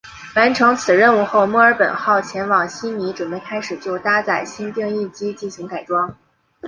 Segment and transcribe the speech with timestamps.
[0.35, 6.17] 完成此任务后墨尔本号前往悉尼准备开始就搭载新定翼机进行改装。